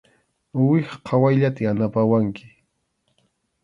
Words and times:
Uwiha 0.59 0.95
qhawayllata 1.05 1.61
yanapawanki. 1.65 2.45